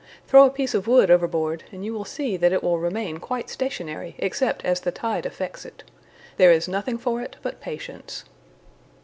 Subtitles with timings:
[0.25, 3.51] Throw a piece of wood overboard and you will see that it will remain quite
[3.51, 5.83] stationary except as the tide affects it.
[6.37, 8.25] There is nothing for it but patience."